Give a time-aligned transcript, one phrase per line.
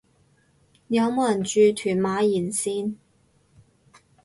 [0.87, 2.95] 有冇人住屯馬沿線